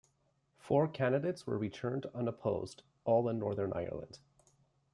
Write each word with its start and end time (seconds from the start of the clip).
Four 0.57 0.87
candidates 0.87 1.45
were 1.45 1.59
returned 1.59 2.07
unopposed, 2.15 2.81
all 3.05 3.29
in 3.29 3.37
Northern 3.37 3.71
Ireland. 3.71 4.17